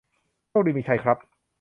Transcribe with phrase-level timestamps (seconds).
[0.49, 1.17] โชคดีมีชัยครับ